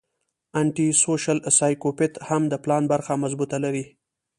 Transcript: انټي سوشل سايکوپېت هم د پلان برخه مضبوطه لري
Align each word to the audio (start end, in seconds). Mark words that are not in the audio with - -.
انټي 0.59 0.87
سوشل 1.03 1.37
سايکوپېت 1.57 2.13
هم 2.27 2.41
د 2.51 2.53
پلان 2.63 2.83
برخه 2.91 3.11
مضبوطه 3.23 3.57
لري 3.65 3.85